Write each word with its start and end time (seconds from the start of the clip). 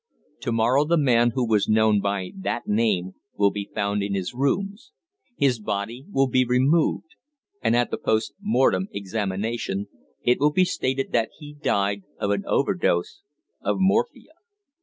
To 0.39 0.51
morrow 0.51 0.83
the 0.83 0.97
man 0.97 1.33
who 1.35 1.47
was 1.47 1.69
known 1.69 1.99
by 2.01 2.31
that 2.35 2.65
name 2.67 3.13
will 3.35 3.51
be 3.51 3.69
found 3.75 4.01
in 4.01 4.15
his 4.15 4.33
rooms; 4.33 4.91
his 5.35 5.59
body 5.59 6.07
will 6.09 6.25
be 6.25 6.43
removed, 6.43 7.13
and 7.61 7.75
at 7.75 7.91
the 7.91 7.99
post 7.99 8.33
modern 8.41 8.87
examination 8.93 9.89
it 10.23 10.39
will 10.39 10.51
be 10.53 10.65
stated 10.65 11.11
that 11.11 11.29
he 11.37 11.53
died 11.53 12.01
of 12.17 12.31
an 12.31 12.43
overdose 12.47 13.21
of 13.61 13.75
morphia. 13.79 14.33